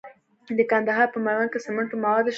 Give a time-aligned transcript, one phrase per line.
[0.57, 2.29] د کندهار په میوند کې د سمنټو مواد شته.